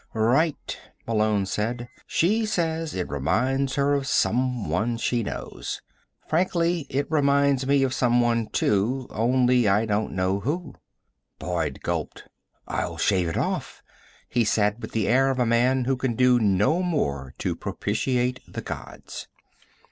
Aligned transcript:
"Right," 0.15 0.79
Malone 1.05 1.45
said. 1.45 1.87
"She 2.07 2.43
says 2.47 2.95
it 2.95 3.07
reminds 3.07 3.75
her 3.75 3.93
of 3.93 4.07
someone 4.07 4.97
she 4.97 5.21
knows. 5.21 5.79
Frankly, 6.27 6.87
it 6.89 7.05
reminds 7.11 7.67
me 7.67 7.83
of 7.83 7.93
someone, 7.93 8.47
too. 8.47 9.05
Only 9.11 9.67
I 9.67 9.85
don't 9.85 10.13
know 10.13 10.39
who." 10.39 10.73
Boyd 11.37 11.81
gulped. 11.83 12.27
"I'll 12.67 12.97
shave 12.97 13.27
it 13.27 13.37
off," 13.37 13.83
he 14.27 14.43
said, 14.43 14.81
with 14.81 14.93
the 14.93 15.07
air 15.07 15.29
of 15.29 15.37
a 15.37 15.45
man 15.45 15.83
who 15.85 15.95
can 15.95 16.15
do 16.15 16.39
no 16.39 16.81
more 16.81 17.35
to 17.37 17.55
propitiate 17.55 18.39
the 18.51 18.61
Gods. 18.61 19.27